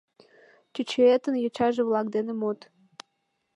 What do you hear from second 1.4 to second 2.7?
йочаже-влак дене мод.